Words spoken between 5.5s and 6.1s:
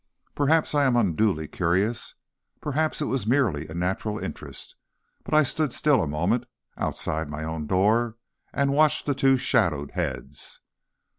still a